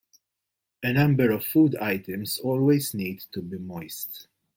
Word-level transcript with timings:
A 0.81 0.91
number 0.93 1.29
of 1.29 1.45
food 1.45 1.75
items 1.75 2.39
always 2.39 2.95
need 2.95 3.19
to 3.33 3.41
be 3.43 3.59
moist. 3.59 4.27